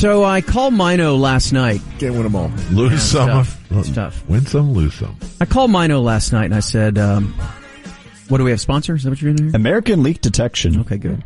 [0.00, 1.82] So I called Mino last night.
[1.98, 2.50] Can't win them all.
[2.72, 3.60] Lose Yeah, some, tough.
[3.70, 4.26] It's tough.
[4.26, 5.14] win some, lose some.
[5.42, 7.34] I called Mino last night and I said, um,
[8.28, 9.00] "What do we have sponsors?
[9.00, 10.80] Is that what you're doing here?" American Leak Detection.
[10.80, 11.22] Okay, good.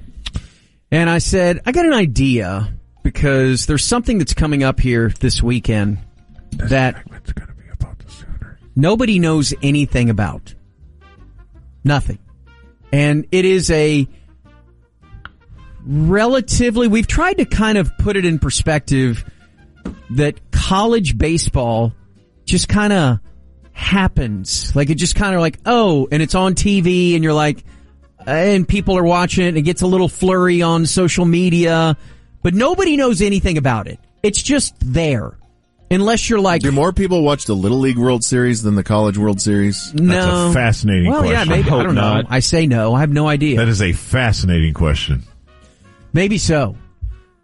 [0.91, 2.75] And I said, I got an idea
[3.05, 5.99] because there's something that's coming up here this weekend
[6.57, 8.59] that going to be about the Sooners.
[8.75, 10.53] nobody knows anything about.
[11.85, 12.19] Nothing.
[12.93, 14.09] And it is a
[15.85, 19.25] relatively, we've tried to kind of put it in perspective
[20.11, 21.93] that college baseball
[22.45, 23.19] just kind of
[23.73, 24.75] happens.
[24.75, 27.65] Like it just kind of like, oh, and it's on TV and you're like,
[28.27, 31.97] and people are watching it and it gets a little flurry on social media,
[32.43, 33.99] but nobody knows anything about it.
[34.23, 35.37] It's just there.
[35.91, 39.19] Unless you're like, Do more people watch the Little League World Series than the College
[39.19, 39.93] World Series?
[39.95, 40.49] no.
[40.49, 41.69] a fascinating well, yeah, maybe.
[41.69, 42.01] I Hope don't know.
[42.01, 42.27] not.
[42.31, 42.95] I say no.
[42.95, 43.59] I have no idea.
[43.59, 45.23] That is a fascinating question.
[46.15, 46.77] Maybe so.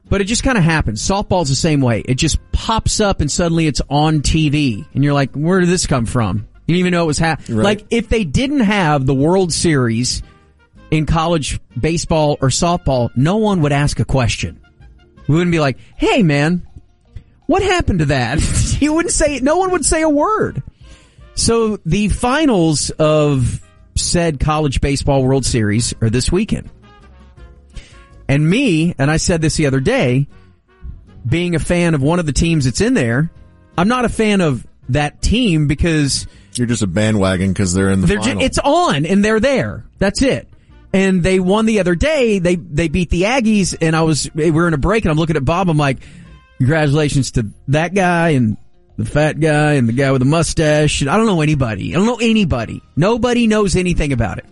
[0.08, 1.06] But it just kind of happens.
[1.06, 2.00] Softball's the same way.
[2.00, 4.86] It just pops up and suddenly it's on TV.
[4.94, 6.48] And you're like, where did this come from?
[6.66, 7.58] You didn't even know it was happening.
[7.58, 7.64] Right.
[7.64, 10.22] Like, if they didn't have the World Series
[10.90, 14.60] in college baseball or softball, no one would ask a question.
[15.28, 16.66] We wouldn't be like, hey man,
[17.46, 18.40] what happened to that?
[18.80, 20.62] you wouldn't say, no one would say a word.
[21.34, 23.64] So the finals of
[23.96, 26.70] said college baseball World Series are this weekend.
[28.30, 30.28] And me, and I said this the other day,
[31.28, 33.28] being a fan of one of the teams that's in there,
[33.76, 38.00] I'm not a fan of that team because You're just a bandwagon because they're in
[38.00, 39.84] the they're it's on and they're there.
[39.98, 40.48] That's it.
[40.92, 42.38] And they won the other day.
[42.38, 45.18] They they beat the Aggies, and I was we were in a break, and I'm
[45.18, 45.68] looking at Bob.
[45.68, 45.98] I'm like,
[46.58, 48.56] congratulations to that guy and
[48.96, 51.00] the fat guy and the guy with the mustache.
[51.00, 51.96] And I don't know anybody.
[51.96, 52.80] I don't know anybody.
[52.94, 54.46] Nobody knows anything about it.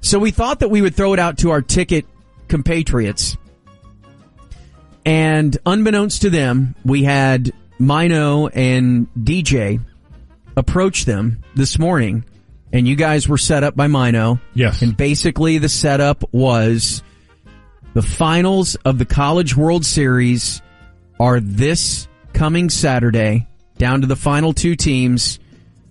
[0.00, 2.06] So we thought that we would throw it out to our ticket
[2.48, 3.36] compatriots.
[5.06, 9.80] And unbeknownst to them, we had Mino and DJ
[10.56, 12.24] approach them this morning,
[12.72, 14.38] and you guys were set up by Mino.
[14.54, 14.82] Yes.
[14.82, 17.02] And basically, the setup was
[17.92, 20.62] the finals of the College World Series
[21.20, 23.46] are this coming Saturday,
[23.78, 25.38] down to the final two teams.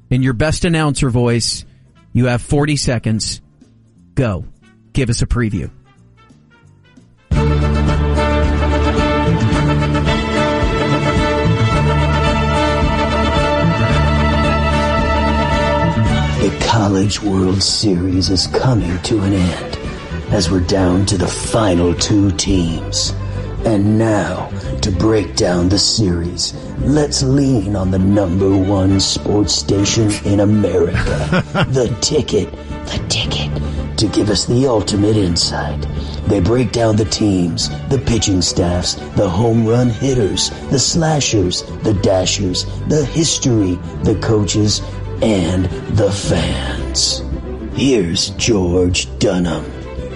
[0.09, 1.65] In your best announcer voice,
[2.11, 3.41] you have 40 seconds.
[4.15, 4.45] Go.
[4.91, 5.71] Give us a preview.
[16.83, 19.77] College World Series is coming to an end
[20.33, 23.11] as we're down to the final two teams.
[23.63, 24.49] And now,
[24.81, 31.41] to break down the series, let's lean on the number one sports station in America,
[31.69, 32.51] The Ticket.
[32.51, 33.97] The Ticket.
[33.99, 35.87] To give us the ultimate insight.
[36.27, 41.93] They break down the teams, the pitching staffs, the home run hitters, the slashers, the
[41.93, 44.81] dashers, the history, the coaches,
[45.23, 47.23] and the fans.
[47.77, 49.63] Here's George Dunham.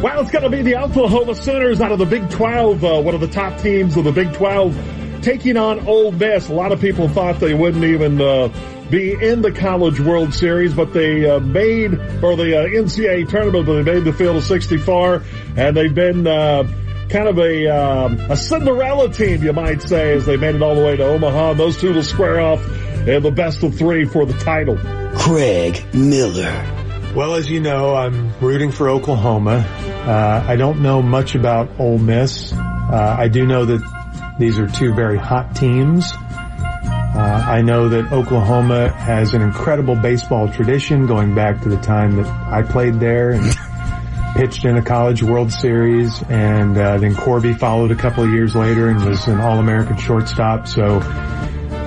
[0.01, 3.15] Well, it's going to be the Oklahoma Sooners out of the Big 12, uh, one
[3.15, 6.49] of the top teams of the Big 12, taking on Ole Miss.
[6.49, 8.49] A lot of people thought they wouldn't even uh,
[8.91, 13.65] be in the College World Series, but they uh, made, or the uh, NCAA tournament,
[13.65, 15.23] but they made the field of 64,
[15.55, 16.63] and they've been uh,
[17.07, 20.75] kind of a, um, a Cinderella team, you might say, as they made it all
[20.75, 21.53] the way to Omaha.
[21.53, 22.61] Those two will square off
[23.07, 24.77] in the best of three for the title.
[25.15, 26.73] Craig Miller.
[27.15, 29.65] Well, as you know, I'm rooting for Oklahoma.
[30.05, 32.53] Uh, I don't know much about Ole Miss.
[32.53, 36.11] Uh, I do know that these are two very hot teams.
[36.13, 42.17] Uh, I know that Oklahoma has an incredible baseball tradition going back to the time
[42.17, 43.55] that I played there and
[44.35, 46.21] pitched in a college World Series.
[46.29, 50.67] And uh, then Corby followed a couple of years later and was an All-American shortstop.
[50.67, 50.99] So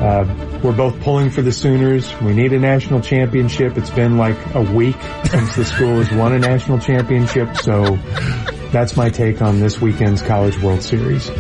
[0.00, 2.12] uh, we're both pulling for the Sooners.
[2.20, 3.76] We need a national championship.
[3.76, 4.96] It's been like a week
[5.26, 7.56] since the school has won a national championship.
[7.58, 7.96] So
[8.72, 11.30] that's my take on this weekend's College World Series.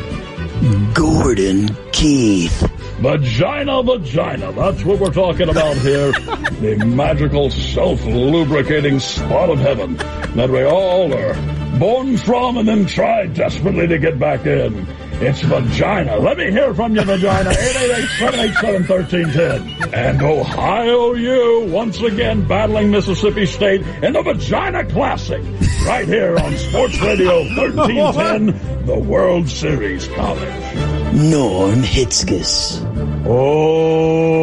[0.92, 2.60] Gordon Keith.
[3.00, 4.52] Vagina, vagina.
[4.52, 6.12] That's what we're talking about here.
[6.60, 13.24] the magical self-lubricating spot of heaven that we all are born from and then try
[13.26, 14.86] desperately to get back in.
[15.22, 16.16] It's vagina.
[16.18, 17.50] Let me hear from you, vagina.
[17.50, 19.92] 888-787-1310.
[19.92, 25.42] And Ohio U once again battling Mississippi State in the Vagina Classic.
[25.86, 30.74] Right here on Sports Radio 1310, the World Series College.
[31.12, 32.80] Norm Hitzges.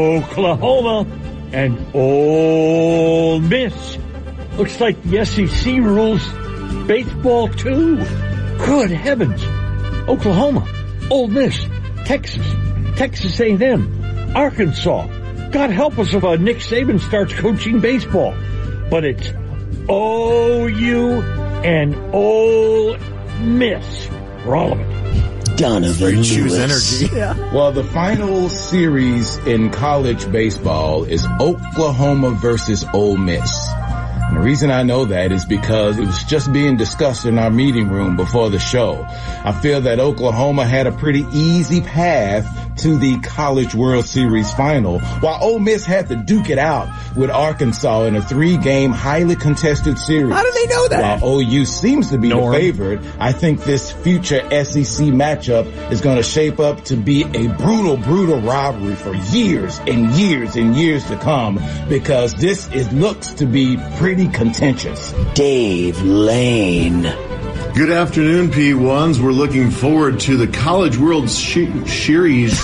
[0.03, 1.07] Oklahoma
[1.53, 3.97] and Ole Miss.
[4.57, 6.21] Looks like the SEC rules
[6.85, 7.95] baseball too.
[8.63, 9.43] Good heavens.
[10.07, 10.67] Oklahoma,
[11.11, 11.65] Ole Miss,
[12.05, 12.45] Texas,
[12.95, 15.07] Texas A&M, Arkansas.
[15.51, 18.33] God help us if uh, Nick Saban starts coaching baseball.
[18.89, 19.29] But it's
[19.89, 21.21] OU
[21.63, 22.97] and Ole
[23.41, 24.07] Miss
[24.43, 25.57] for all of it.
[25.57, 27.01] Donovan Choose Lewis.
[27.01, 27.41] energy.
[27.53, 33.49] Well, the final series in college baseball is Oklahoma versus Ole Miss.
[34.37, 37.89] The reason I know that is because it was just being discussed in our meeting
[37.89, 39.03] room before the show.
[39.09, 42.45] I feel that Oklahoma had a pretty easy path
[42.87, 46.87] to the College World Series final, while Ole Miss had to duke it out
[47.17, 50.33] with Arkansas in a three-game, highly contested series.
[50.33, 51.21] How do they know that?
[51.21, 52.53] While OU seems to be Norm.
[52.53, 57.23] the favorite, I think this future SEC matchup is going to shape up to be
[57.23, 62.89] a brutal, brutal rivalry for years and years and years to come because this is
[62.93, 65.11] looks to be pretty contentious.
[65.33, 67.26] Dave Lane.
[67.77, 69.19] Good afternoon, P1s.
[69.19, 72.59] We're looking forward to the College World Series.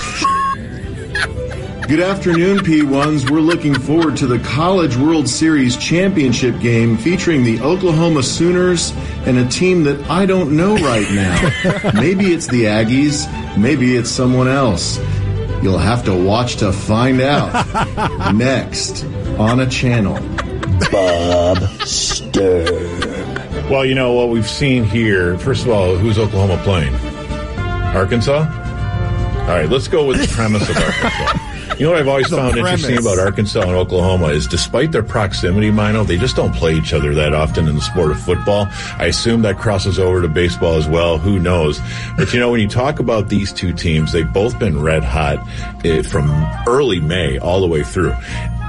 [1.87, 3.29] Good afternoon, P1s.
[3.29, 8.91] We're looking forward to the College World Series championship game featuring the Oklahoma Sooners
[9.27, 11.91] and a team that I don't know right now.
[11.93, 14.97] maybe it's the Aggies, maybe it's someone else.
[15.61, 18.33] You'll have to watch to find out.
[18.33, 19.05] Next
[19.37, 20.15] on a channel.
[20.91, 23.12] Bob Sturm.
[23.69, 25.37] Well, you know what we've seen here.
[25.39, 26.93] First of all, who's Oklahoma playing?
[27.95, 28.39] Arkansas.
[29.41, 31.39] All right, let's go with the premise of Arkansas.
[31.79, 35.01] You know what I've always The found interesting about Arkansas and Oklahoma is despite their
[35.01, 38.67] proximity, Mino, they just don't play each other that often in the sport of football.
[38.99, 41.17] I assume that crosses over to baseball as well.
[41.17, 41.79] Who knows?
[42.15, 45.39] But you know, when you talk about these two teams, they've both been red hot
[45.83, 46.29] eh, from
[46.67, 48.13] early May all the way through.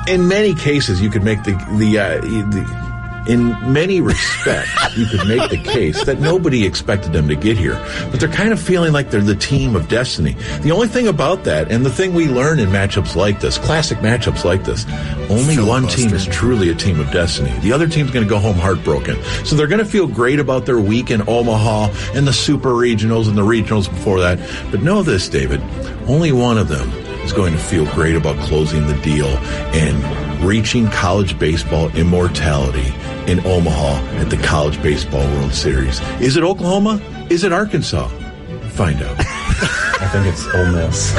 [0.09, 2.94] In many cases, you could make the the, uh, the
[3.27, 7.75] in many respects, you could make the case that nobody expected them to get here.
[8.11, 10.37] But they're kind of feeling like they're the team of destiny.
[10.61, 13.99] The only thing about that, and the thing we learn in matchups like this, classic
[13.99, 14.87] matchups like this,
[15.31, 17.53] only one team is truly a team of destiny.
[17.61, 19.23] The other team's going to go home heartbroken.
[19.45, 23.29] So they're going to feel great about their week in Omaha and the super regionals
[23.29, 24.39] and the regionals before that.
[24.71, 25.61] But know this, David,
[26.07, 26.91] only one of them
[27.25, 32.93] is going to feel great about closing the deal and reaching college baseball immortality
[33.27, 36.01] in Omaha at the College Baseball World Series.
[36.21, 37.01] Is it Oklahoma?
[37.31, 38.09] Is it Arkansas?
[38.71, 39.17] Find out.
[39.19, 41.15] I think it's Ole Miss.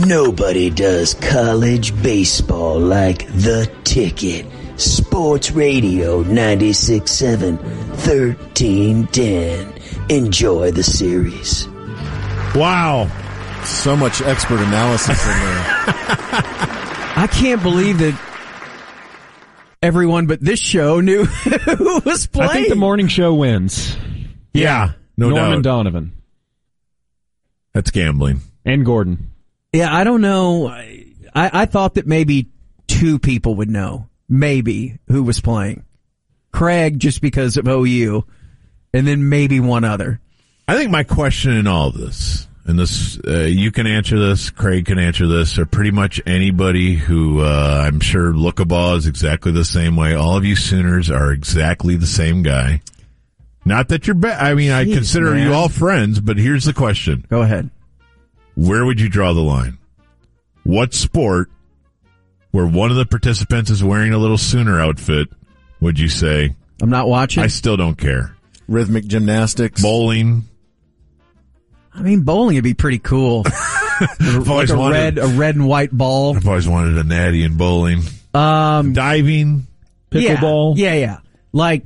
[0.08, 4.46] Nobody does college baseball like the ticket.
[4.76, 9.72] Sports Radio 96.7, 1310.
[10.08, 11.68] Enjoy the series.
[12.54, 13.08] Wow.
[13.64, 15.64] So much expert analysis in there.
[17.16, 18.14] I can't believe that
[19.84, 21.24] everyone but this show knew
[21.76, 22.50] who was playing.
[22.50, 23.96] I think the morning show wins.
[24.52, 24.92] Yeah.
[25.16, 25.84] No Norman doubt.
[25.84, 26.12] Donovan
[27.72, 28.40] That's gambling.
[28.64, 29.30] and Gordon.
[29.72, 30.68] Yeah, I don't know.
[30.68, 31.04] I,
[31.34, 32.48] I thought that maybe
[32.86, 35.84] two people would know, maybe, who was playing.
[36.52, 38.24] Craig, just because of OU,
[38.92, 40.20] and then maybe one other.
[40.68, 44.50] I think my question in all of this, and this, uh, you can answer this,
[44.50, 49.52] Craig can answer this, or pretty much anybody who, uh, I'm sure Lookabaugh is exactly
[49.52, 50.14] the same way.
[50.14, 52.80] All of you Sooners are exactly the same guy.
[53.66, 54.42] Not that you're bad.
[54.42, 55.46] I mean, I consider man.
[55.46, 57.26] you all friends, but here's the question.
[57.28, 57.70] Go ahead.
[58.54, 59.78] Where would you draw the line?
[60.62, 61.50] What sport
[62.50, 65.28] where one of the participants is wearing a little Sooner outfit
[65.80, 67.42] would you say, I'm not watching.
[67.42, 68.36] I I, still don't care?
[68.68, 69.82] Rhythmic gymnastics.
[69.82, 70.44] Bowling?
[72.02, 73.44] Mean, bowling would be pretty cool.
[74.20, 76.36] like a wanted- red, a red and white ball.
[76.36, 78.02] I've always wanted a natty in bowling.
[78.32, 79.66] Um, Diving?
[80.10, 80.74] Pickleball.
[80.76, 81.18] Yeah, yeah, yeah.
[81.52, 81.84] Like,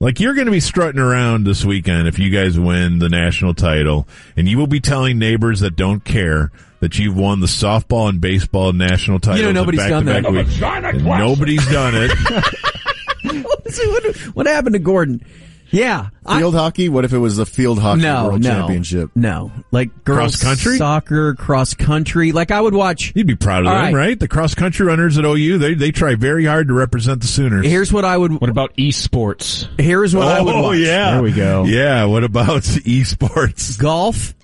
[0.00, 3.54] Like you're going to be strutting around this weekend if you guys win the national
[3.54, 6.50] title, and you will be telling neighbors that don't care
[6.80, 9.54] that you've won the softball and baseball national titles.
[9.54, 10.24] nobody's done that.
[10.24, 10.54] back-to-back weeks.
[10.56, 11.28] Vagina And classic.
[11.28, 13.44] Nobody's done it.
[13.44, 15.24] what, what happened to Gordon?
[15.72, 16.88] Yeah, I- Field hockey?
[16.90, 19.10] What if it was the field hockey no, world no, championship?
[19.14, 19.50] no.
[19.70, 20.76] Like girls Cross country?
[20.76, 22.30] soccer, cross country.
[22.32, 23.12] Like I would watch.
[23.16, 23.94] You'd be proud of them, right.
[23.94, 24.20] right?
[24.20, 27.66] The cross country runners at OU, they they try very hard to represent the Sooners.
[27.66, 28.38] Here's what I would.
[28.38, 29.66] What about esports?
[29.80, 31.64] Here's what I would oh yeah, There we go.
[31.64, 33.78] Yeah, what about esports?
[33.78, 34.34] golf,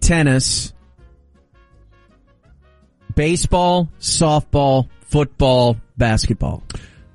[0.00, 0.72] tennis,
[3.14, 6.62] baseball, softball, football, basketball.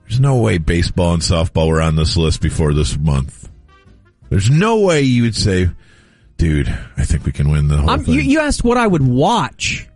[0.09, 3.47] There's no way baseball and softball were on this list before this month.
[4.29, 5.69] There's no way you would say,
[6.37, 8.15] dude, I think we can win the whole I'm, thing.
[8.15, 9.87] you, you asked what I would watch.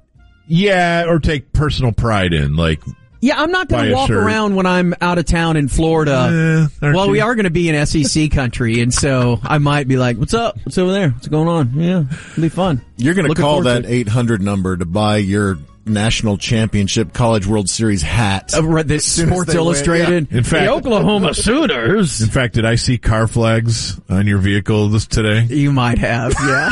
[0.47, 2.55] yeah, or take personal pride in.
[2.55, 2.81] Like,
[3.21, 6.69] Yeah, I'm not going to walk around when I'm out of town in Florida.
[6.81, 7.11] Eh, well, you?
[7.11, 10.33] we are going to be in SEC country, and so I might be like, "What's
[10.35, 10.57] up?
[10.63, 11.09] What's over there?
[11.09, 11.73] What's going on?
[11.73, 16.37] Yeah, it'll be fun." You're going to call that 800 number to buy your national
[16.37, 18.53] championship college World Series hat.
[18.55, 20.31] Uh, right, the Sports Illustrated.
[20.31, 22.21] In fact- the Oklahoma Sooners.
[22.21, 25.43] In fact, did I see car flags on your vehicle this today?
[25.43, 26.69] You might have, yeah.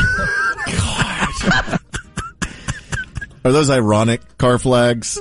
[0.66, 1.78] God.
[3.44, 5.18] Are those ironic car flags?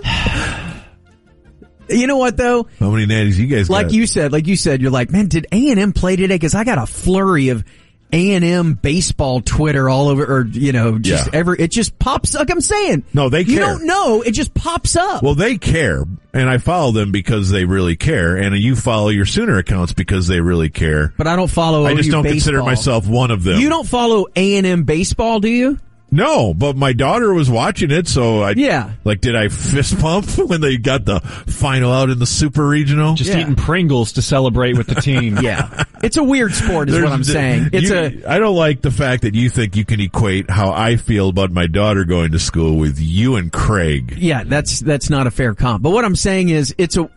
[1.90, 2.68] you know what though?
[2.80, 3.94] How many natties you guys Like got?
[3.94, 6.36] you said, like you said, you're like, man, did A and M play today?
[6.36, 7.64] Because I got a flurry of
[8.14, 11.40] A and M baseball Twitter all over, or you know, just Yeah.
[11.40, 11.58] every.
[11.60, 12.34] It just pops.
[12.34, 13.54] Like I'm saying, No, they care.
[13.54, 14.22] You don't know.
[14.22, 15.24] It just pops up.
[15.24, 16.04] Well, they care,
[16.34, 20.28] and I follow them because they really care, and you follow your Sooner accounts because
[20.28, 21.14] they really care.
[21.18, 21.86] but I don't follow.
[21.86, 23.60] I just don't consider myself one of them.
[23.60, 25.78] You don't follow A and M baseball, do you?
[26.14, 28.92] No, but my daughter was watching it, so I Yeah.
[29.06, 33.16] Like, did I fist pump when they got the final out in the Super Regional?
[33.16, 33.40] Just Yeah.
[33.40, 35.38] eating Pringles to celebrate with the team.
[35.42, 37.70] Yeah, it's a weird sport, is what I'm saying.
[37.72, 40.72] It's you- a I don't like the fact that you think you can equate how
[40.74, 44.16] I feel about my daughter going to school with you and Craig.
[44.18, 44.44] yeah.
[44.44, 45.82] That's that's not a fair comp.
[45.82, 47.10] But what I'm saying is, it's a.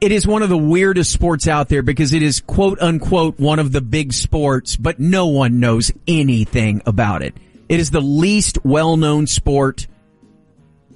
[0.00, 3.58] It is one of the weirdest sports out there because it is quote unquote one
[3.58, 7.34] of the big sports, but no one knows anything about it.
[7.68, 9.86] It is the least well known sport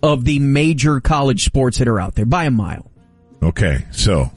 [0.02, 2.90] of the major college sports that are out there by a mile.
[3.42, 4.30] Okay, so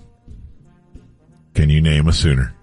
[1.53, 2.53] can you name a Sooner?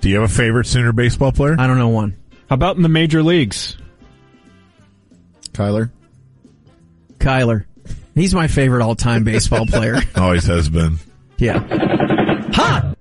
[0.00, 1.56] Do you have a favorite Sooner baseball player?
[1.58, 2.16] I don't know one.
[2.48, 3.76] How about in the major leagues?
[5.52, 5.90] Kyler?
[7.18, 7.64] Kyler.
[8.14, 9.96] He's my favorite all time baseball player.
[10.16, 10.98] Always has been.
[11.36, 11.60] Yeah.
[12.54, 12.92] Ha!